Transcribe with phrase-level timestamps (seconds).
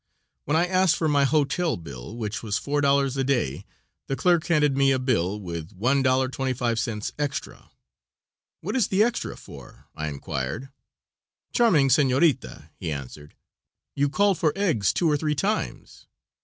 [0.45, 3.65] When I asked for my hotel bill, which was $4 a day,
[4.07, 7.69] the clerk handed me a bill with $1.25 extra.
[8.61, 10.69] "What is the extra for?" I inquired.
[11.53, 13.35] "Charming senorita," he answered,
[13.95, 16.07] "you called for eggs two or three times."